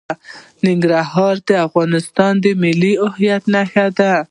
ننګرهار 0.65 1.35
د 1.47 1.49
افغانستان 1.67 2.33
د 2.43 2.45
ملي 2.61 2.93
هویت 3.03 3.43
نښه 3.53 3.85
ده. 3.97 4.13